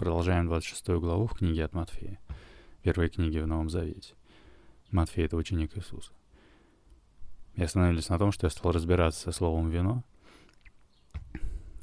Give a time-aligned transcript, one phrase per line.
[0.00, 2.18] Продолжаем 26 главу в книге от Матфея.
[2.82, 4.14] Первой книге в Новом Завете.
[4.90, 6.12] Матфей— это ученик Иисуса.
[7.54, 10.02] И остановились на том, что я стал разбираться со словом «вино»,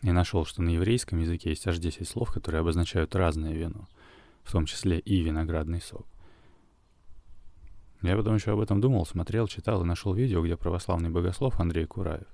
[0.01, 3.87] и нашел, что на еврейском языке есть аж 10 слов, которые обозначают разное вино,
[4.41, 6.07] в том числе и виноградный сок.
[8.01, 11.85] Я потом еще об этом думал, смотрел, читал и нашел видео, где православный богослов Андрей
[11.85, 12.25] Кураев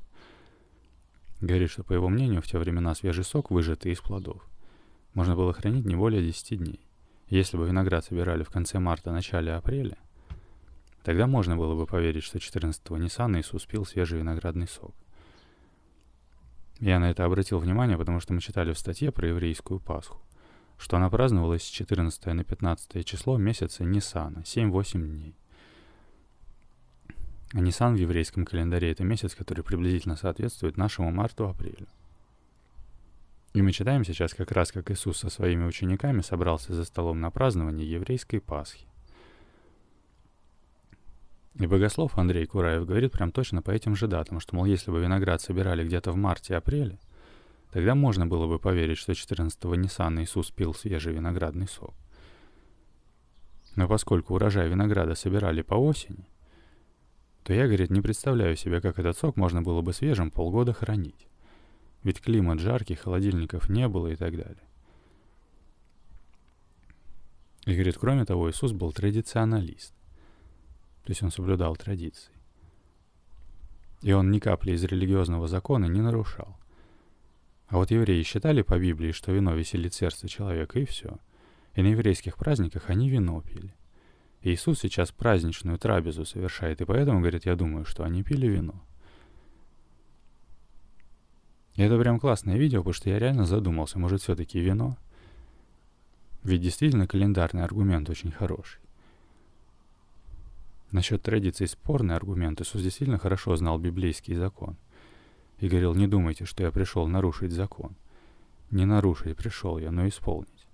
[1.41, 4.47] говорит, что, по его мнению, в те времена свежий сок, выжатый из плодов,
[5.13, 6.79] можно было хранить не более 10 дней.
[7.27, 9.97] Если бы виноград собирали в конце марта, начале апреля,
[11.03, 14.93] тогда можно было бы поверить, что 14-го Ниссана Иисус пил свежий виноградный сок.
[16.79, 20.21] Я на это обратил внимание, потому что мы читали в статье про еврейскую Пасху,
[20.77, 25.35] что она праздновалась с 14 на 15 число месяца Ниссана, 7-8 дней.
[27.53, 31.87] А Нисан в еврейском календаре— это месяц, который приблизительно соответствует нашему марту-апрелю.
[33.53, 37.29] И мы читаем сейчас как раз, как Иисус со своими учениками собрался за столом на
[37.29, 38.87] празднование еврейской Пасхи.
[41.55, 44.99] И богослов Андрей Кураев говорит прям точно по этим же датам, что, мол, если бы
[44.99, 46.97] виноград собирали где-то в марте-апреле,
[47.71, 51.93] тогда можно было бы поверить, что 14-го Ниссана Иисус пил свежий виноградный сок.
[53.75, 56.25] Но поскольку урожай винограда собирали по осени,
[57.43, 61.27] то я, говорит, не представляю себе, как этот сок можно было бы свежим полгода хранить.
[62.03, 64.63] Ведь климат жаркий, холодильников не было и так далее.
[67.65, 69.93] И говорит, кроме того, Иисус был традиционалист.
[71.05, 72.33] То есть он соблюдал традиции.
[74.01, 76.57] И он ни капли из религиозного закона не нарушал.
[77.67, 81.17] А вот евреи считали по Библии, что вино веселит сердце человека, и все.
[81.73, 83.73] И на еврейских праздниках они вино пили.
[84.41, 88.83] Иисус сейчас праздничную трапезу совершает, и поэтому, говорит, я думаю, что они пили вино.
[91.75, 94.95] Это прям классное видео, потому что я реально задумался, может, все-таки вино?
[96.43, 98.79] Ведь действительно календарный аргумент очень хороший.
[100.91, 102.61] Насчет традиций спорный аргумент.
[102.61, 104.75] Иисус действительно хорошо знал библейский закон.
[105.59, 107.95] И говорил, не думайте, что я пришел нарушить закон.
[108.69, 110.67] Не нарушить пришел я, но исполнить.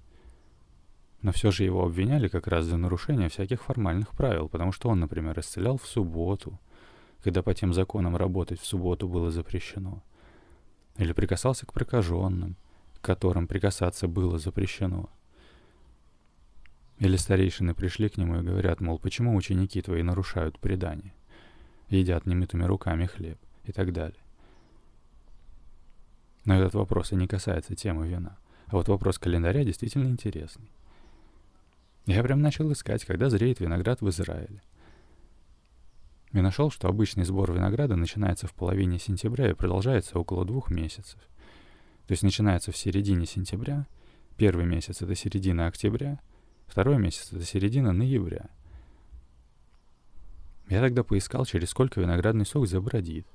[1.21, 4.99] Но все же его обвиняли как раз за нарушение всяких формальных правил, потому что он,
[4.99, 6.59] например, исцелял в субботу,
[7.23, 10.01] когда по тем законам работать в субботу было запрещено.
[10.99, 12.57] Или прикасался к прокаженным,
[12.95, 15.09] к которым прикасаться было запрещено.
[16.97, 21.13] Или старейшины пришли к нему и говорят, мол, почему ученики твои нарушают предание,
[21.87, 24.19] едят немытыми руками хлеб и так далее.
[26.43, 28.37] Но этот вопрос и не касается темы вина.
[28.67, 30.69] А вот вопрос календаря действительно интересный.
[32.07, 34.61] Я прям начал искать, когда зреет виноград в Израиле.
[36.31, 41.19] И нашел, что обычный сбор винограда начинается в половине сентября и продолжается около двух месяцев.
[42.05, 43.87] То есть начинается в середине сентября,
[44.37, 46.19] первый месяц— это середина октября,
[46.67, 48.49] второй месяц— это середина ноября.
[50.69, 53.25] Я тогда поискал, через сколько виноградный сок забродит.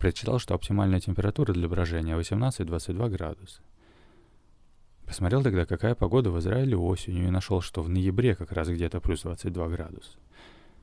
[0.00, 3.62] Прочитал, что оптимальная температура для брожения 18-22 градуса.
[5.06, 9.00] Посмотрел тогда, какая погода в Израиле осенью, и нашел, что в ноябре как раз где-то
[9.00, 10.18] плюс 22 градуса.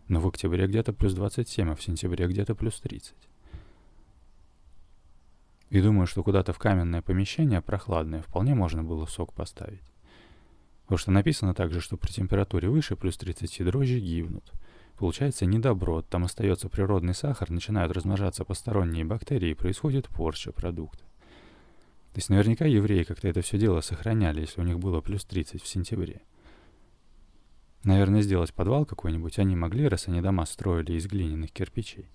[0.08, 3.16] Но в октябре где-то плюс 27, а в сентябре где-то плюс 30.
[5.70, 9.82] И думаю, что куда-то в каменное помещение прохладное вполне можно было сок поставить.
[10.84, 14.52] Потому что написано также, что при температуре выше плюс 30 дрожжи гибнут.
[14.98, 21.04] Получается недоброт, там остается природный сахар, начинают размножаться посторонние бактерии и происходит порча продукта.
[22.14, 25.64] То есть наверняка евреи как-то это все дело сохраняли, если у них было плюс 30
[25.64, 26.22] в сентябре.
[27.84, 32.08] Наверное, сделать подвал какой-нибудь они могли, раз они дома строили из глиняных кирпичей.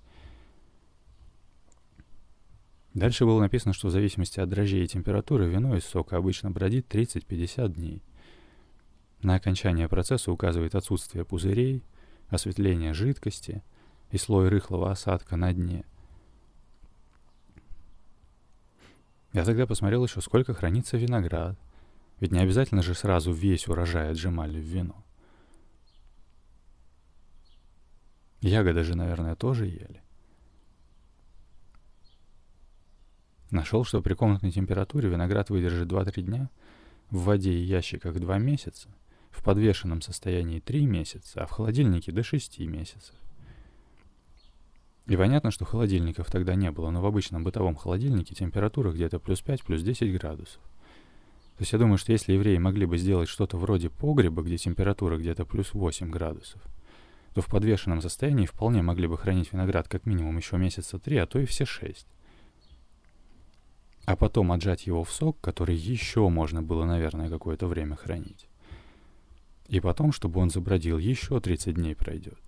[2.95, 6.93] Дальше было написано, что в зависимости от дрожжей и температуры вино из сока обычно бродит
[6.93, 8.03] 30-50 дней.
[9.23, 11.83] На окончание процесса указывает отсутствие пузырей,
[12.29, 13.63] осветление жидкости
[14.11, 15.85] и слой рыхлого осадка на дне–
[19.33, 21.59] Я тогда посмотрел еще, сколько хранится виноград.
[22.19, 25.05] Ведь не обязательно же сразу весь урожай отжимали в вино.
[28.41, 30.03] Ягоды же, наверное, тоже ели.
[33.51, 36.51] Нашел, что при комнатной температуре виноград выдержит 2-3 дня,
[37.11, 38.89] в воде и ящиках 2 месяца,
[39.31, 43.15] в подвешенном состоянии 3 месяца, а в холодильнике до 6 месяцев.
[45.07, 49.41] И понятно, что холодильников тогда не было, но в обычном бытовом холодильнике температура где-то плюс
[49.41, 50.63] 5, плюс 10 градусов.
[51.57, 55.17] То есть я думаю, что если евреи могли бы сделать что-то вроде погреба, где температура
[55.17, 56.63] где-то плюс 8 градусов,
[57.35, 61.27] то в подвешенном состоянии вполне могли бы хранить виноград как минимум еще месяца три, а
[61.27, 62.07] то и все шесть.
[64.07, 68.49] а потом отжать его в сок, который еще можно было, наверное, какое-то время хранить.
[69.67, 72.39] И потом, чтобы он забродил, еще 30 дней пройдет.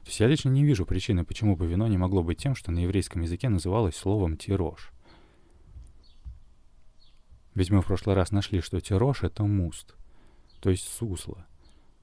[0.00, 2.72] То есть я лично не вижу причины, почему бы вино не могло быть тем, что
[2.72, 4.92] на еврейском языке называлось словом «тирож».
[7.54, 9.94] Ведь мы в прошлый раз нашли, что тирож— это муст,
[10.60, 11.46] то есть сусло,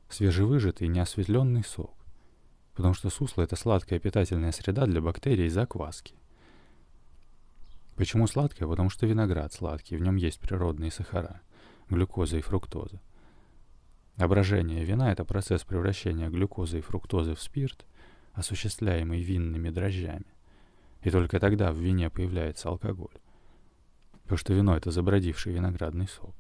[0.10, 1.97] свежевыжатый неосветленный сок.
[2.78, 6.14] Потому что сусло— это сладкая питательная среда для бактерий и закваски.
[7.96, 8.68] Почему сладкое?
[8.68, 11.42] Потому что виноград сладкий, в нем есть природные сахара,
[11.90, 13.02] глюкоза и фруктоза.
[14.16, 17.88] Брожение вина— это процесс превращения глюкозы и фруктозы в спирт,
[18.34, 20.36] осуществляемый винными дрожжами.
[21.02, 23.18] И только тогда в вине появляется алкоголь.
[24.22, 26.36] Потому что вино— это забродивший виноградный сок.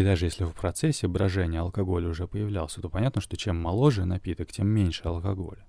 [0.00, 4.50] И даже если в процессе брожения алкоголь уже появлялся, то понятно, что чем моложе напиток,
[4.50, 5.66] тем меньше алкоголя.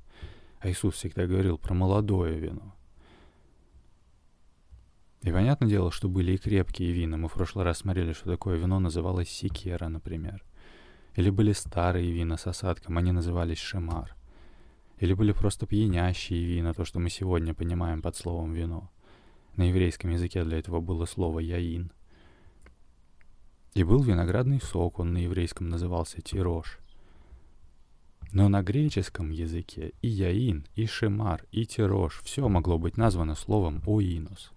[0.62, 2.74] А Иисус всегда говорил про молодое вино.
[5.22, 7.18] И понятное дело, что были и крепкие вина.
[7.18, 10.42] Мы в прошлый раз смотрели, что такое вино называлось секера, например.
[11.18, 14.16] Или были старые вина с осадком, они назывались шемар.
[15.00, 18.90] Или были просто пьянящие вина, то, что мы сегодня понимаем под словом вино.
[19.58, 21.92] На еврейском языке для этого было слово «яин».
[23.74, 26.80] И был виноградный сок, он на еврейском назывался тирош.
[28.32, 33.82] Но на греческом языке и яин, и шемар, и тирош все могло быть названо словом
[33.86, 34.52] «оинус»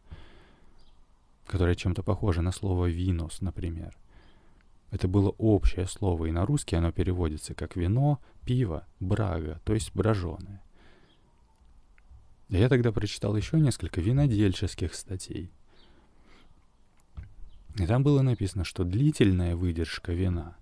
[1.47, 3.97] которое чем-то похоже на слово «винус», например.
[4.91, 9.95] Это было общее слово, и на русский оно переводится как «вино», «пиво», «брага», то есть
[9.95, 10.63] «броженое».
[12.49, 15.51] Я тогда прочитал еще несколько винодельческих статей.
[17.75, 20.57] И там было написано, что длительная выдержка вина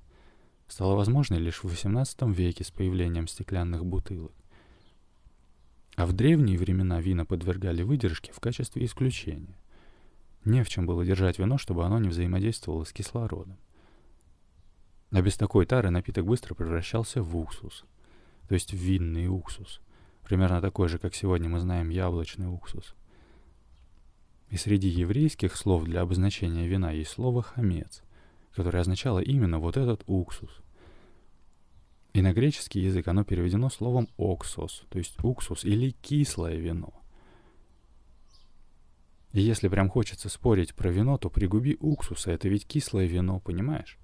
[0.67, 4.33] стала возможной лишь в XVIII веке с появлением стеклянных бутылок.
[5.97, 9.59] А в древние времена вина подвергали выдержке в качестве исключения.
[10.47, 13.59] Не в чем было держать вино, чтобы оно не взаимодействовало с кислородом.
[15.11, 17.85] А без такой тары напиток быстро превращался в уксус,
[18.49, 19.83] то есть в винный уксус,
[20.25, 22.95] примерно такой же, как сегодня мы знаем яблочный уксус.
[24.53, 28.03] И среди еврейских слов для обозначения вина есть слово «хамец»,
[28.55, 30.51] которое означало именно вот этот уксус.
[32.13, 36.93] И на греческий язык оно переведено словом «оксос», то есть уксус или кислое вино.
[39.33, 42.31] И если прям хочется спорить про вино, то пригуби уксуса.
[42.31, 43.97] Это ведь кислое вино, понимаешь?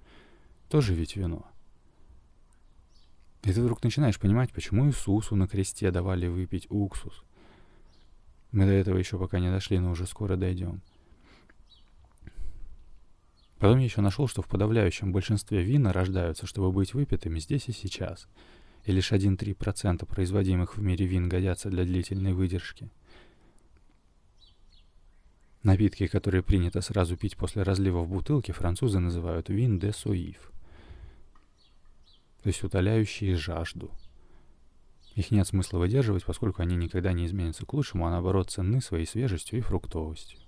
[0.67, 1.45] Тоже ведь вино.
[3.43, 7.23] И ты вдруг начинаешь понимать, почему Иисусу на кресте давали выпить уксус.
[8.51, 10.81] Мы до этого еще пока не дошли, но уже скоро дойдем.
[13.59, 17.73] Потом я еще нашел, что в подавляющем большинстве вина рождаются, чтобы быть выпитыми здесь и
[17.73, 18.27] сейчас.
[18.85, 22.89] И лишь 1-3% производимых в мире вин годятся для длительной выдержки.
[25.61, 30.53] Напитки, которые принято сразу пить после разлива в бутылке, французы называют вин де суив,
[32.41, 33.91] то есть утоляющие жажду.
[35.19, 39.05] Их нет смысла выдерживать, поскольку они никогда не изменятся к лучшему, а наоборот ценны своей
[39.05, 40.39] свежестью и фруктовостью.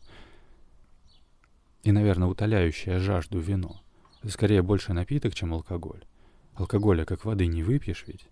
[1.83, 3.81] И, наверное, утоляющее жажду вино.
[4.21, 6.06] Это скорее больше напиток, чем алкоголь.
[6.53, 8.29] Алкоголя как воды не выпьешь ведь.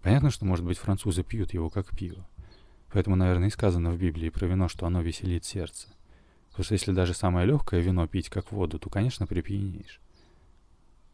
[0.00, 2.24] Понятно, что, может быть, французы пьют его как пиво.
[2.92, 5.88] Поэтому, наверное, и сказано в Библии про вино, что оно веселит сердце.
[6.50, 10.00] Потому что если даже самое легкое вино пить как воду, то, конечно, припьянеешь.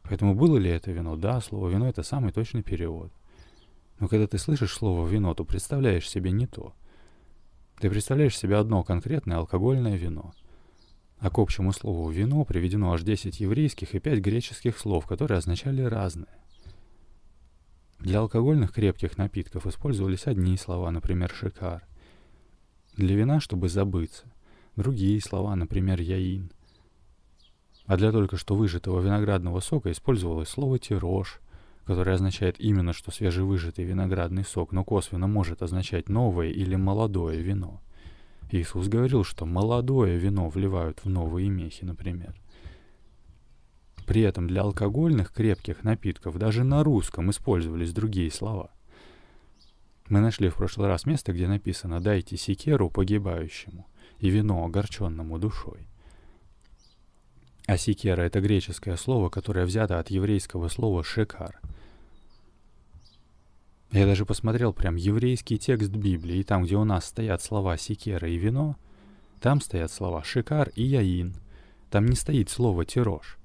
[0.09, 1.17] Поэтому было ли это вино?
[1.17, 3.13] Да, слово «вино»— это самый точный перевод.
[3.99, 6.75] Но когда ты слышишь слово «вино», то представляешь себе не то.
[7.81, 10.33] Ты представляешь себе одно конкретное алкогольное вино.
[11.19, 15.83] А к общему слову «вино» приведено аж 10 еврейских и 5 греческих слов, которые означали
[15.83, 16.39] разное.
[17.99, 21.85] Для алкогольных крепких напитков использовались одни слова, например, «шикар».
[22.95, 24.25] Для вина, чтобы забыться,
[24.77, 26.53] другие слова, например, «яин».
[27.87, 31.41] А для только что выжатого виноградного сока использовалось слово «тирож»,
[31.85, 37.81] которое означает именно что свежевыжатый виноградный сок, но косвенно может означать новое или молодое вино.
[38.51, 42.35] Иисус говорил, что молодое вино вливают в новые мехи, например.
[44.05, 48.71] При этом для алкогольных крепких напитков даже на русском использовались другие слова.
[50.09, 53.87] Мы нашли в прошлый раз место, где написано «дайте секеру погибающему
[54.19, 55.89] и вино огорченному душой».
[57.67, 61.61] А секера— это греческое слово, которое взято от еврейского слова «шекар».
[63.93, 68.29] Я даже посмотрел прям еврейский текст Библии, и там, где у нас стоят слова «секера»
[68.29, 68.77] и «вино»,
[69.41, 71.35] там стоят слова «шикар» и «яин».
[71.91, 73.39] Там не стоит слово «тирож».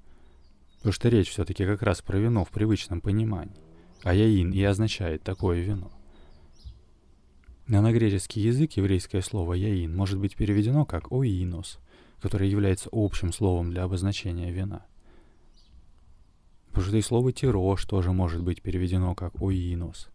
[0.77, 3.55] Потому что речь все-таки как раз про вино в привычном понимании.
[4.03, 5.91] А яин и означает такое вино.
[7.67, 11.79] А на греческий язык еврейское слово «яин» может быть переведено как «оинос»,
[12.21, 14.85] которое является общим словом для обозначения вина.
[16.67, 20.09] Потому что и слово «тирош» тоже может быть переведено как «оинос».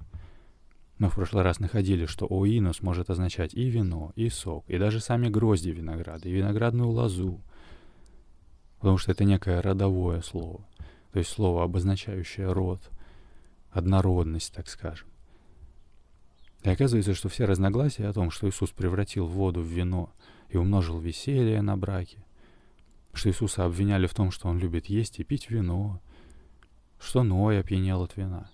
[0.99, 5.01] Мы в прошлый раз находили, что «оинос» может означать и вино, и сок, и даже
[5.01, 7.43] сами грозди винограда, и виноградную лозу,
[8.79, 10.65] потому что это некое родовое слово,
[11.13, 12.81] то есть слово, обозначающее род,
[13.71, 15.09] однородность, так скажем.
[16.63, 20.13] И оказывается, что все разногласия о том, что Иисус превратил воду в вино
[20.49, 22.19] и умножил веселье на браке,
[23.13, 26.01] что Иисуса обвиняли в том, что он любит есть и пить вино,
[26.99, 28.51] что Ной опьянел от вина.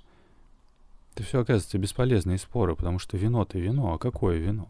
[1.15, 4.69] Это все оказывается бесполезные споры, потому что вино-то вино, а какое вино?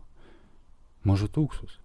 [1.05, 1.79] Может, уксус?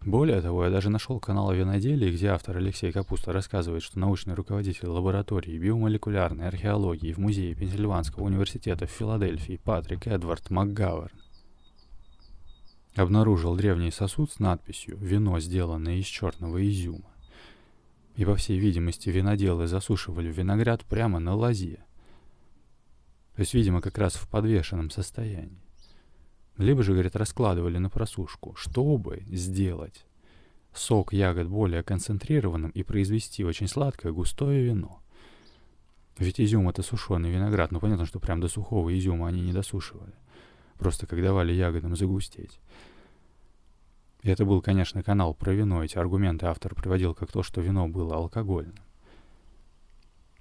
[0.00, 4.34] Более того, я даже нашел канал о виноделии, где автор Алексей Капуста рассказывает, что научный
[4.34, 11.23] руководитель лаборатории биомолекулярной археологии в Музее Пенсильванского университета в Филадельфии Патрик Эдвард МакГауэрн
[12.94, 17.10] обнаружил древний сосуд с надписью «Вино, сделанное из черного изюма».
[18.16, 21.84] И, по всей видимости, виноделы засушивали виноград прямо на лозе.
[23.34, 25.64] То есть, видимо, как раз в подвешенном состоянии.
[26.56, 30.06] Либо же, говорит, раскладывали на просушку, чтобы сделать
[30.72, 35.00] сок ягод более концентрированным и произвести очень сладкое густое вино.
[36.18, 40.12] Ведь изюм это сушеный виноград, ну понятно, что прям до сухого изюма они не досушивали.
[40.78, 42.58] Просто как давали ягодам загустеть.
[44.22, 45.84] И это был, конечно, канал про вино.
[45.84, 48.78] Эти аргументы автор приводил как то, что вино было алкогольным.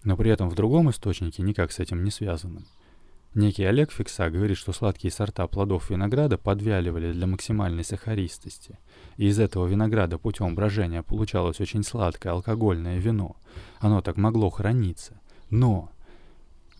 [0.03, 2.65] Но при этом в другом источнике, никак с этим не связанным,
[3.35, 8.77] Некий Олег Фикса говорит, что сладкие сорта плодов винограда подвяливали для максимальной сахаристости.
[9.17, 13.35] И из этого винограда путем брожения получалось очень сладкое алкогольное вино.
[13.79, 15.19] Оно так могло храниться.
[15.49, 15.89] Но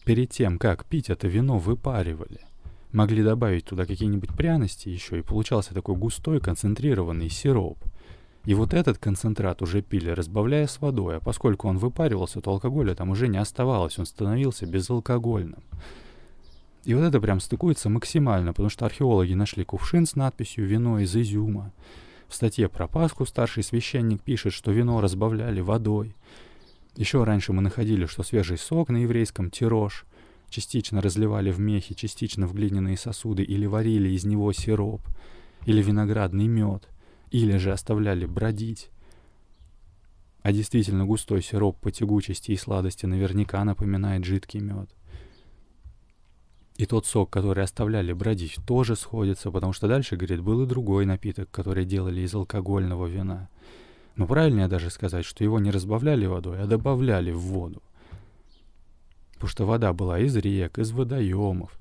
[0.06, 2.42] перед тем, как пить это вино, выпаривали.
[2.94, 7.80] Могли добавить туда какие-нибудь пряности еще, и получался такой густой концентрированный сироп.
[8.46, 12.94] И вот этот концентрат уже пили, разбавляя с водой, а поскольку он выпаривался, то алкоголя
[12.94, 15.64] там уже не оставалось, он становился безалкогольным.
[16.84, 21.16] И вот это прям стыкуется максимально, потому что археологи нашли кувшин с надписью «Вино из
[21.16, 21.72] изюма».
[22.28, 26.16] В статье про Пасху старший священник пишет, что вино разбавляли водой.
[26.96, 30.06] Еще раньше мы находили, что свежий сок на еврейском тирож
[30.54, 35.02] частично разливали в мехи, частично в глиняные сосуды или варили из него сироп,
[35.66, 36.88] или виноградный мед,
[37.32, 38.90] или же оставляли бродить.
[40.44, 44.90] А действительно густой сироп по тягучести и сладости наверняка напоминает жидкий мед.
[46.76, 51.06] И тот сок, который оставляли бродить, тоже сходится, потому что дальше, говорит, был и другой
[51.06, 53.50] напиток, который делали из алкогольного вина.
[54.16, 57.82] Но правильнее даже сказать, что его не разбавляли водой, а добавляли в воду.
[59.34, 61.78] Потому что вода была из рек, из водоемов.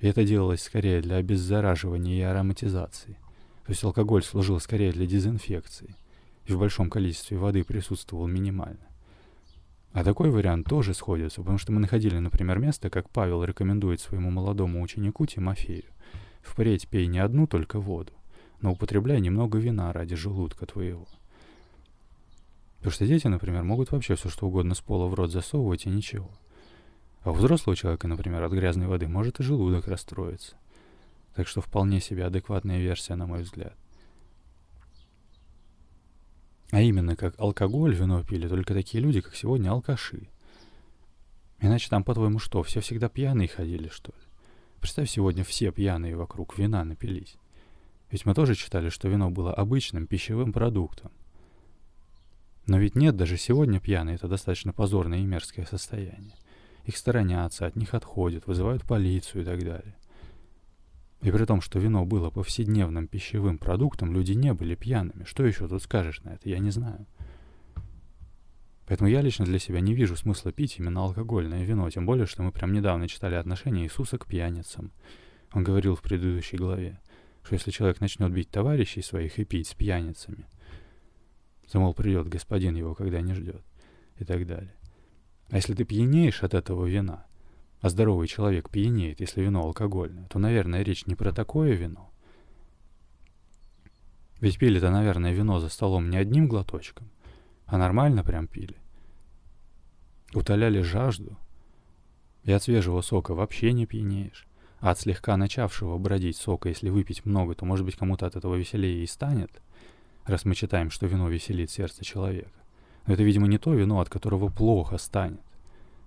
[0.00, 3.18] И это делалось скорее для обеззараживания и ароматизации.
[3.64, 5.96] То есть алкоголь служил скорее для дезинфекции.
[6.46, 8.86] И в большом количестве воды присутствовал минимально.
[9.94, 14.30] А такой вариант тоже сходится, потому что мы находили, например, место, как Павел рекомендует своему
[14.30, 15.84] молодому ученику Тимофею.
[16.42, 18.12] Впредь пей не одну только воду,
[18.60, 21.06] но употребляй немного вина ради желудка твоего.
[22.78, 25.90] Потому что дети, например, могут вообще все что угодно с пола в рот засовывать и
[25.90, 26.28] ничего.
[27.24, 30.56] А у взрослого человека, например, от грязной воды может и желудок расстроиться.
[31.34, 33.74] Так что вполне себе адекватная версия, на мой взгляд.
[36.70, 40.28] А именно, как алкоголь, вино пили только такие люди, как сегодня алкаши.
[41.60, 44.18] Иначе там, по-твоему, что, все всегда пьяные ходили, что ли?
[44.80, 47.36] Представь, сегодня все пьяные вокруг вина напились.
[48.10, 51.10] Ведь мы тоже читали, что вино было обычным пищевым продуктом.
[52.66, 56.34] Но ведь нет, даже сегодня пьяные— это достаточно позорное и мерзкое состояние.
[56.84, 59.96] Их сторонятся, от них отходят, вызывают полицию и так далее.
[61.22, 65.24] И при том, что вино было повседневным пищевым продуктом, люди не были пьяными.
[65.24, 66.50] Что еще тут скажешь на это?
[66.50, 67.06] Я не знаю.
[68.86, 72.42] Поэтому я лично для себя не вижу смысла пить именно алкогольное вино, тем более, что
[72.42, 74.92] мы прям недавно читали отношения Иисуса к пьяницам.
[75.52, 77.00] Он говорил в предыдущей главе,
[77.42, 80.46] что если человек начнет бить товарищей своих и пить с пьяницами,
[81.70, 83.62] то, мол, придет господин его, когда не ждет,
[84.18, 84.74] и так далее.
[85.50, 87.26] А если ты пьянеешь от этого вина,
[87.80, 92.10] а здоровый человек пьянеет, если вино алкогольное, то, наверное, речь не про такое вино.
[94.40, 97.10] Ведь пили-то, наверное, вино за столом не одним глоточком,
[97.66, 98.76] а нормально прям пили.
[100.34, 101.38] Утоляли жажду.
[102.42, 104.46] И от свежего сока вообще не пьянеешь.
[104.80, 108.54] А от слегка начавшего бродить сока, если выпить много, то, может быть, кому-то от этого
[108.54, 109.62] веселее и станет,
[110.24, 112.63] раз мы читаем, что вино веселит сердце человека.
[113.06, 115.40] Но это, видимо, не то вино, от которого плохо станет.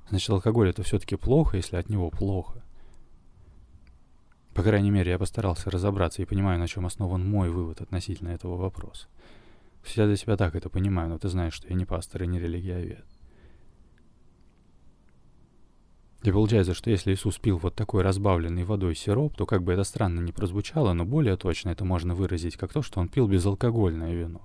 [0.10, 2.64] Значит, алкоголь это все-таки плохо, если от него плохо.
[4.54, 8.56] По крайней мере, я постарался разобраться и понимаю, на чем основан мой вывод относительно этого
[8.56, 9.08] вопроса.
[9.96, 12.40] Я для себя так это понимаю, но ты знаешь, что я не пастор и не
[12.40, 13.06] религиовед.
[16.24, 19.84] И получается, что если Иисус пил вот такой разбавленный водой сироп, то как бы это
[19.84, 24.14] странно не прозвучало, но более точно это можно выразить как то, что он пил безалкогольное
[24.14, 24.42] вино.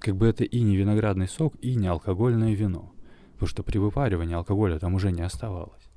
[0.00, 2.92] Как бы это и не виноградный сок, и не алкогольное вино.
[3.34, 5.90] Потому что при выпаривании алкоголя там уже не оставалось.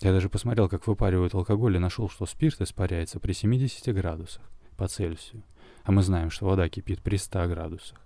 [0.00, 4.42] Я даже посмотрел, как выпаривают алкоголь, и нашел, что спирт испаряется при 70 градусах
[4.76, 5.42] по Цельсию.
[5.84, 7.98] А мы знаем, что вода кипит при 100 градусах.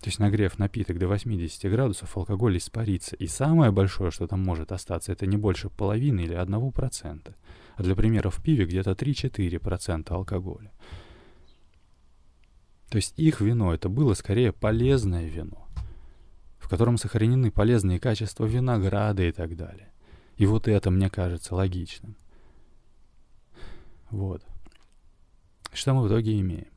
[0.00, 3.16] То есть нагрев напиток до 80 градусов, алкоголь испарится.
[3.16, 7.34] И самое большое, что там может остаться, это не больше половины или 1%.
[7.76, 10.72] А для примера в пиве где-то 3-4% алкоголя.
[12.88, 15.68] То есть их вино это было скорее полезное вино,
[16.58, 19.92] в котором сохранены полезные качества винограда и так далее.
[20.36, 22.16] И вот это мне кажется логичным.
[24.10, 24.42] Вот.
[25.72, 26.68] Что мы в итоге имеем?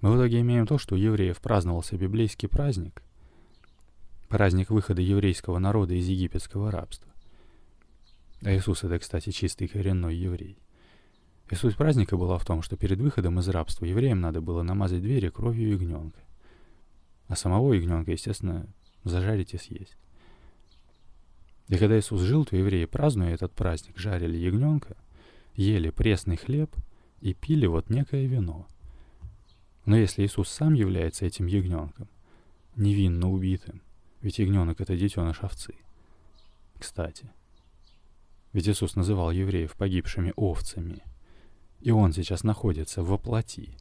[0.00, 3.02] Мы в итоге имеем то, что у евреев праздновался библейский праздник,
[4.28, 7.10] праздник выхода еврейского народа из египетского рабства.
[8.42, 10.58] А Иисус это, кстати, чистый коренной еврей.
[11.50, 15.02] И суть праздника была в том, что перед выходом из рабства евреям надо было намазать
[15.02, 16.20] двери кровью ягненка.
[17.28, 18.66] А самого ягненка, естественно,
[19.04, 19.96] зажарить и съесть.
[21.68, 24.96] И когда Иисус жил, то евреи, празднуя этот праздник, жарили ягненка,
[25.54, 26.74] ели пресный хлеб
[27.20, 28.66] и пили вот некое вино—
[29.86, 32.08] но если Иисус сам является этим ягненком,
[32.74, 33.82] невинно убитым,
[34.20, 35.76] ведь ягненок— это детеныш овцы.
[36.76, 37.30] Кстати,
[38.52, 41.04] ведь Иисус называл евреев погибшими овцами,
[41.80, 43.76] и Он сейчас находится во плоти.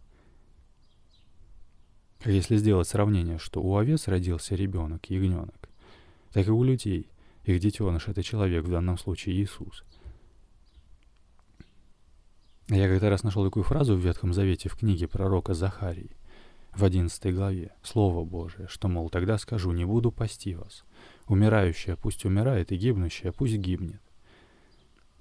[2.24, 5.70] Если сделать сравнение, что у овец родился ребенок, ягненок,
[6.32, 7.10] так и у людей,
[7.44, 9.84] их детеныш— это человек, в данном случае Иисус—
[12.70, 16.18] я как-то раз нашел такую фразу в Ветхом Завете в книге пророка Захарии,
[16.74, 20.84] в 11 главе, Слово Божие, что, мол, тогда скажу, не буду пасти вас.
[21.28, 24.02] Умирающая пусть умирает, и гибнущая пусть гибнет.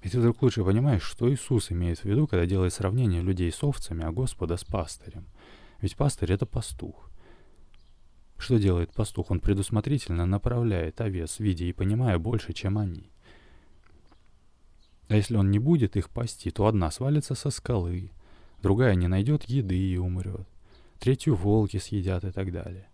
[0.04, 3.64] И ты вдруг лучше понимаешь, что Иисус имеет в виду, когда делает сравнение людей с
[3.64, 5.24] овцами, а Господа с пастырем.
[5.80, 7.10] Ведь пастырь— это пастух.
[8.36, 9.30] Что делает пастух?
[9.30, 13.10] Он предусмотрительно направляет овец, видя и понимая больше, чем они.
[15.08, 18.10] А если он не будет их пасти, то одна свалится со скалы,
[18.60, 20.46] другая не найдет еды и умрет,
[20.98, 22.90] третью волки съедят и так далее.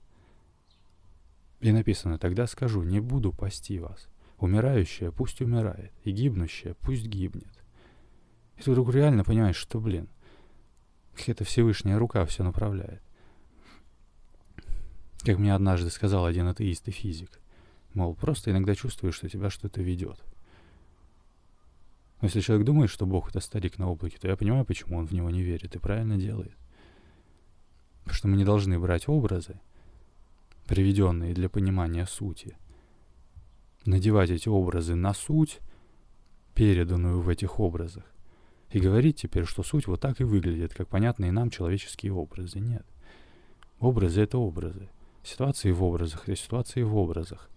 [1.58, 4.06] И написано, тогда скажу, не буду пасти вас.
[4.40, 7.62] Умирающая пусть умирает, и гибнущая пусть гибнет.
[8.56, 10.08] И ты вдруг реально понимаешь, что, блин,
[11.14, 13.02] какая-то Всевышняя рука все направляет.
[15.24, 17.38] Как мне однажды сказал один атеист и физик.
[17.92, 20.18] Мол, просто иногда чувствуешь, что тебя что-то ведет.
[22.22, 25.06] Но если человек думает, что Бог— это старик на облаке, то я понимаю, почему он
[25.06, 26.56] в него не верит и правильно делает.
[28.04, 29.60] Потому что мы не должны брать образы,
[30.66, 32.56] приведенные для понимания сути,
[33.84, 35.60] надевать эти образы на суть,
[36.54, 38.04] переданную в этих образах,
[38.70, 42.60] и говорить теперь, что суть вот так и выглядит, как понятные нам человеческие образы.
[42.60, 42.86] Нет.
[43.78, 44.88] Образы— это образы.
[45.22, 47.48] Ситуации в образах— это ситуации в образах.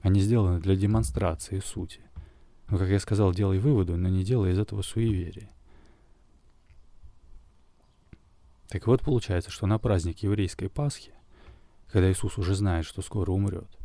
[0.00, 2.00] Они сделаны для демонстрации сути.
[2.68, 5.50] Но, как я сказал, делай выводы, но не делай из этого суеверия.
[8.68, 11.12] Так вот, получается, что на праздник еврейской Пасхи,
[11.90, 13.77] когда Иисус уже знает, что скоро умрет,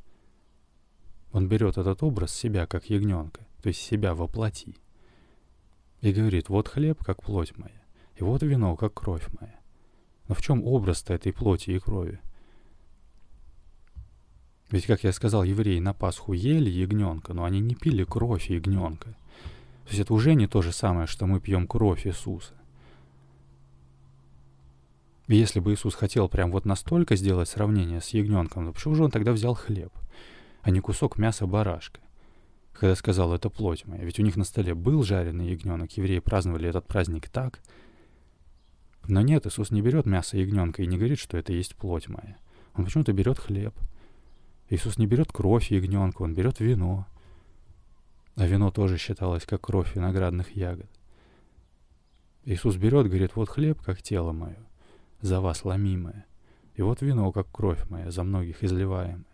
[1.34, 4.78] он берет этот образ себя как ягненка, то есть себя воплоти,
[6.02, 7.82] и говорит, вот хлеб, как плоть моя,
[8.15, 9.60] и вот вино, как кровь моя.
[10.28, 12.22] Но в чем образ-то этой плоти и крови?
[14.69, 19.10] Ведь, как я сказал, евреи на Пасху ели ягненка, но они не пили кровь ягненка.
[19.84, 22.54] То есть это уже не то же самое, что мы пьем кровь Иисуса.
[25.28, 29.04] И если бы Иисус хотел прям вот настолько сделать сравнение с ягненком, то почему же
[29.04, 29.91] он тогда взял хлеб,
[30.63, 32.02] а не кусок мяса барашка?
[32.73, 34.04] Когда сказал, это плоть моя.
[34.04, 37.60] Ведь у них на столе был жареный ягненок, евреи праздновали этот праздник так.
[39.08, 42.38] Но нет, Иисус не берет мясо ягненка и не говорит, что это есть плоть моя.
[42.73, 43.76] Он почему-то берет хлеб—
[44.69, 47.06] Иисус не берет кровь ягненка, он берет вино.
[48.36, 50.89] А вино тоже считалось как кровь виноградных ягод.
[52.45, 54.58] Иисус берет, говорит, вот хлеб, как тело мое,
[55.21, 56.26] за вас ломимое.
[56.76, 59.33] И вот вино, как кровь моя, за многих изливаемое.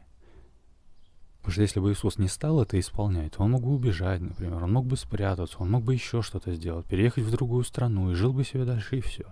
[1.49, 4.71] Потому что если бы Иисус не стал это исполнять, он мог бы убежать, например, он
[4.71, 8.33] мог бы спрятаться, он мог бы еще что-то сделать, переехать в другую страну и жил
[8.33, 9.25] бы себе дальше и все.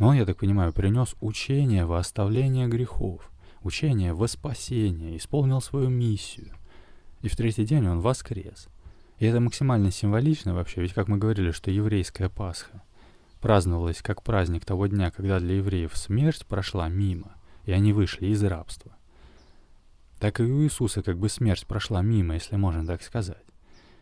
[0.00, 3.30] Но он, я так понимаю, принес учение во оставление грехов
[3.62, 6.52] учение во спасение, исполнил свою миссию.
[7.22, 8.66] И в третий день он воскрес.
[9.20, 12.82] И это максимально символично вообще, ведь как мы говорили, что еврейская Пасха
[13.40, 18.42] праздновалась как праздник того дня, когда для евреев смерть прошла мимо, и они вышли из
[18.42, 18.96] рабства.
[20.20, 23.42] Так и у Иисуса как бы смерть прошла мимо, если можно так сказать.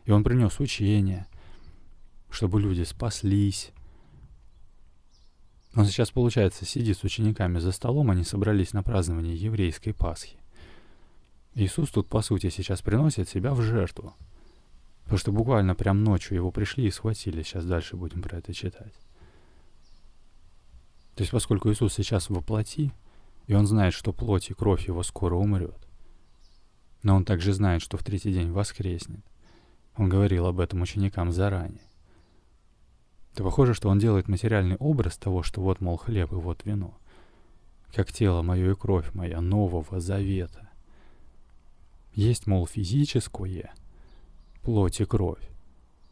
[0.04, 1.26] И он принес учение,
[2.28, 3.70] чтобы люди спаслись.
[5.76, 10.36] Он сейчас, получается, сидит с учениками за столом, они собрались на празднование еврейской Пасхи.
[11.54, 14.12] Иисус тут, по сути, сейчас приносит себя в жертву.
[15.04, 17.42] Потому что буквально прям ночью его пришли и схватили.
[17.42, 18.92] Сейчас дальше будем про это читать.
[21.14, 22.92] То есть, поскольку Иисус сейчас воплоти,
[23.46, 25.87] и он знает, что плоть и кровь его скоро умрет,
[27.02, 29.24] но он также знает, что в третий день воскреснет.
[29.96, 31.82] Он говорил об этом ученикам заранее.
[33.34, 36.98] То похоже, что он делает материальный образ того, что вот, мол, хлеб и вот вино.
[37.92, 40.68] Как тело мое и кровь моя нового завета.
[42.12, 43.72] Есть, мол, физическое,
[44.62, 45.48] плоть и кровь,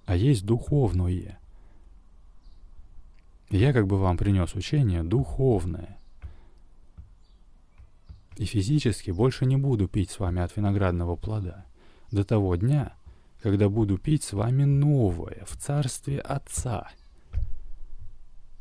[0.04, 1.38] а есть духовное.
[3.50, 5.98] Я как бы вам принес учение духовное.
[8.36, 11.64] И физически больше не буду пить с вами от виноградного плода
[12.10, 12.94] до того дня,
[13.42, 16.90] когда буду пить с вами новое в царстве Отца.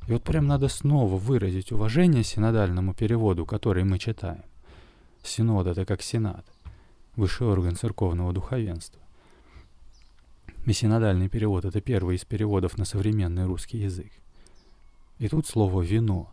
[0.07, 4.43] И вот прям надо снова выразить уважение синодальному переводу, который мы читаем.
[5.23, 6.45] Синод— это как сенат,
[7.15, 9.01] высший орган церковного духовенства.
[10.65, 14.11] И синодальный перевод— это первый из переводов на современный русский язык.
[15.17, 16.29] И тут слово «вино»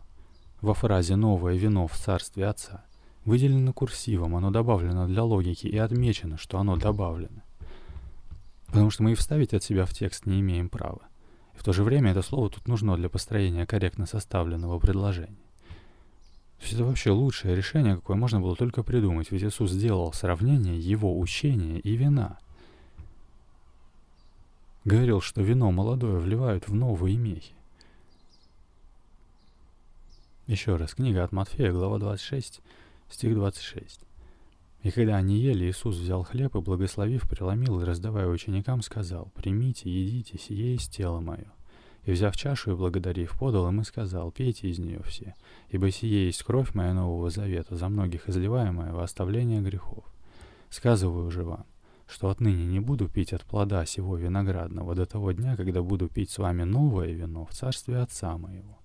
[0.61, 2.85] во фразе «новое вино в царстве Отца»
[3.25, 7.43] выделено курсивом, оно добавлено для логики и отмечено, что оно добавлено.
[8.67, 11.01] Потому что мы и вставить от себя в текст не имеем права.
[11.53, 15.37] И в то же время это слово тут нужно для построения корректно составленного предложения.
[16.57, 20.79] То есть это вообще лучшее решение, какое можно было только придумать, ведь Иисус сделал сравнение
[20.79, 22.39] его учения и вина.
[24.85, 27.53] Говорил, что вино молодое вливают в новые мехи.
[30.47, 32.61] Еще раз, книга от Матфея, глава 26,
[33.13, 34.01] стих 26.
[34.83, 39.89] И когда они ели, Иисус взял хлеб и, благословив, преломил и, раздавая ученикам, сказал, «Примите,
[39.89, 41.47] едите, сие есть тело мое».
[42.03, 45.35] И, взяв чашу и благодарив, подал им и сказал, «Пейте из нее все,
[45.69, 50.03] ибо сие есть кровь моя нового завета, за многих изливаемая во оставление грехов.
[50.69, 51.65] Сказываю же вам,
[52.05, 56.29] что отныне не буду пить от плода сего виноградного до того дня, когда буду пить
[56.29, 58.79] с вами новое вино в царстве Отца моего».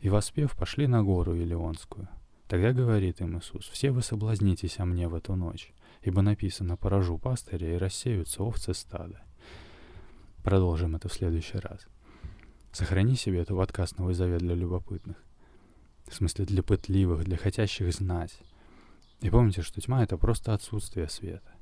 [0.00, 2.08] И воспев, пошли на гору Илионскую,
[2.50, 7.16] Тогда говорит им Иисус, «Все вы соблазнитесь о мне в эту ночь, ибо написано, поражу
[7.16, 9.22] пастыря и рассеются овцы стада».
[10.42, 11.86] Продолжим это в следующий раз.
[12.72, 15.16] Сохрани себе эту подкаст «Новый завет» для любопытных.
[16.08, 18.36] В смысле, для пытливых, для хотящих знать.
[19.20, 21.52] И помните, что тьма— это просто отсутствие света.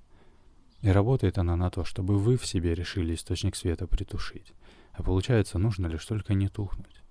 [0.81, 4.55] И работает она на то, чтобы вы в себе решили источник света притушить.
[4.92, 7.03] А получается, нужно лишь только не тухнуть.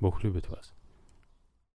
[0.00, 0.74] Бог любит вас.